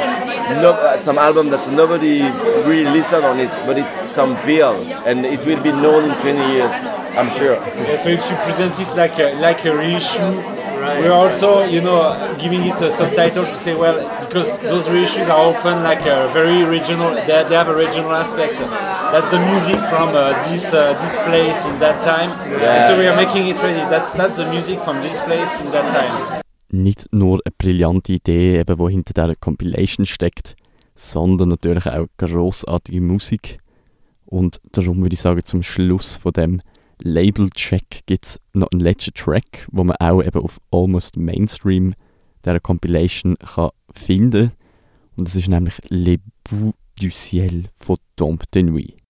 no, 0.62 0.72
uh, 0.72 1.02
some 1.02 1.18
album 1.18 1.50
that 1.50 1.72
nobody 1.72 2.22
really 2.68 2.90
listened 2.90 3.26
on 3.26 3.40
it, 3.40 3.50
but 3.66 3.78
it's 3.78 3.94
some 4.12 4.34
bill, 4.46 4.76
and 5.06 5.26
it 5.26 5.46
will 5.46 5.62
be 5.62 5.72
known 5.72 6.10
in 6.10 6.22
20 6.22 6.54
years, 6.54 6.72
I'm 7.18 7.30
sure. 7.32 7.56
Yeah, 7.56 8.02
so 8.02 8.10
if 8.10 8.30
you 8.30 8.36
present 8.38 8.80
it 8.80 8.96
like 8.96 9.18
a, 9.20 9.34
like 9.40 9.66
a 9.66 9.76
reissue 9.76 10.65
we're 11.02 11.12
also 11.12 11.64
you 11.64 11.82
know 11.82 12.36
giving 12.40 12.64
it 12.64 12.80
a 12.82 12.92
subtitle 12.92 13.46
to 13.46 13.54
say 13.54 13.74
well 13.76 13.98
because 14.26 14.60
those 14.60 14.88
reissues 14.88 15.28
are 15.28 15.54
often 15.54 15.84
like 15.84 16.02
a 16.02 16.30
very 16.34 16.64
regional 16.64 17.14
they, 17.28 17.44
they 17.50 17.56
have 17.56 17.70
a 17.70 17.76
regional 17.76 18.12
aspect. 18.12 18.60
That's 19.12 19.30
the 19.30 19.40
music 19.40 19.80
from 19.90 20.10
uh, 20.10 20.34
this 20.50 20.74
uh, 20.74 20.94
this 21.02 21.16
place 21.28 21.66
in 21.66 21.80
that 21.80 22.02
time. 22.04 22.32
And 22.62 22.88
so 22.88 22.98
we 22.98 23.08
are 23.08 23.16
making 23.16 23.48
it 23.48 23.58
ready. 23.62 23.80
That's 23.90 24.14
that's 24.14 24.38
the 24.38 24.46
music 24.46 24.80
from 24.82 25.02
this 25.02 25.22
place 25.22 25.60
in 25.62 25.72
that 25.72 25.88
time. 25.94 26.42
Nicht 26.72 27.08
nur 27.12 27.40
eine 27.46 27.54
brillante 27.58 28.14
Idee, 28.14 28.60
eben, 28.60 28.78
die 28.78 28.92
hinter 28.92 29.14
dieser 29.14 29.36
Compilation 29.36 30.06
steckt, 30.06 30.56
sondern 30.96 31.50
natürlich 31.50 31.86
auch 31.86 32.08
grossartige 32.18 33.02
Musik. 33.02 33.60
Und 34.26 34.60
darum 34.72 35.02
würde 35.02 35.14
ich 35.14 35.22
sagen, 35.22 35.46
zum 35.46 35.64
Schluss 35.64 36.18
von 36.18 36.34
dem 36.34 36.62
Label-Check 37.02 38.06
gibt 38.06 38.26
es 38.26 38.40
noch 38.54 38.68
einen 38.72 38.82
letzten 38.82 39.14
Track, 39.14 39.68
wo 39.72 39.84
man 39.84 39.98
auch 39.98 40.22
eben 40.22 40.42
auf 40.42 40.60
Almost 40.72 41.18
Mainstream 41.18 41.94
dieser 42.44 42.60
Compilation 42.60 43.36
kann 43.38 43.72
finden 43.92 44.52
Und 45.16 45.28
das 45.28 45.36
ist 45.36 45.48
nämlich 45.48 45.76
Le 45.90 46.18
Bout 46.44 46.74
du 47.00 47.10
Ciel 47.10 47.66
von 47.78 47.98
Tombe 48.16 48.46
de 48.54 48.64
Nuit. 48.64 49.05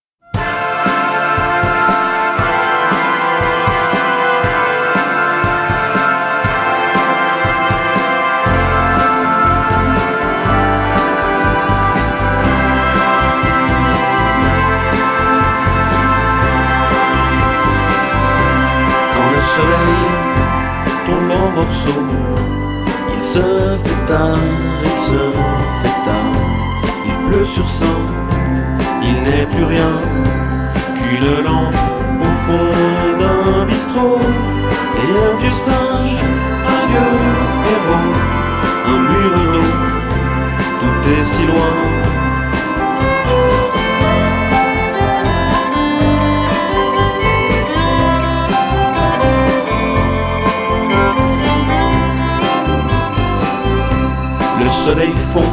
Soleil 54.86 55.12
fond 55.32 55.52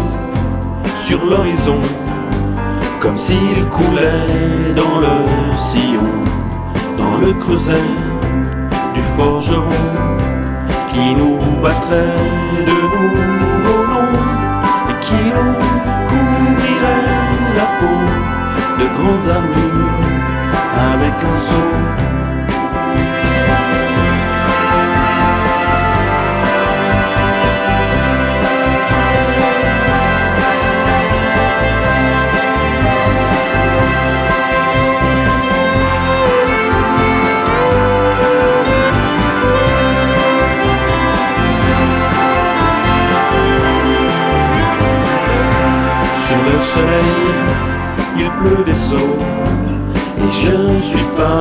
sur 1.08 1.26
l'horizon 1.26 1.80
comme 3.00 3.18
s'il 3.18 3.66
coulait 3.72 4.74
dans 4.76 5.00
le 5.00 5.16
sillon, 5.58 6.12
dans 7.00 7.18
le 7.18 7.34
creuset 7.34 7.90
du 8.94 9.02
forgeron 9.02 9.88
qui 10.92 11.16
nous 11.16 11.40
battrait 11.64 12.20
de 12.70 12.78
nouveaux 12.94 13.88
noms 13.94 14.20
et 14.92 14.98
qui 15.06 15.22
nous 15.36 15.56
couvrirait 16.10 17.10
la 17.60 17.68
peau 17.80 18.00
de 18.80 18.86
grandes 18.98 19.30
armures 19.40 20.10
avec 20.94 21.16
un 21.32 21.38
seau. 21.48 22.04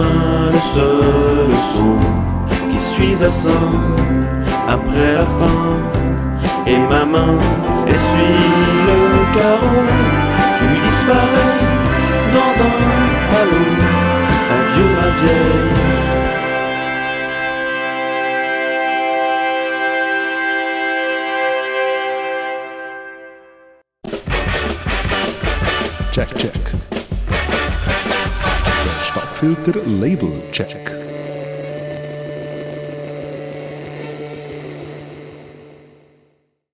Le 0.00 0.58
seul 0.58 1.56
sot 1.74 2.00
qui 2.70 2.78
suis 2.78 3.24
à 3.24 3.30
ça 3.30 3.60
après 4.68 5.14
la 5.14 5.26
fin. 5.38 5.62
Et 6.66 6.78
ma 6.78 7.04
main 7.04 7.38
essuie 7.86 8.48
le 8.88 9.00
carreau. 9.36 9.84
Tu 10.58 10.68
disparais 10.88 11.58
dans 12.36 12.54
un 12.68 12.74
halo 13.34 13.62
vieille. 15.20 15.22
Check, 15.22 15.78
check. 15.78 15.91
filter 29.42 29.82
label 29.88 30.40
check. 30.52 31.01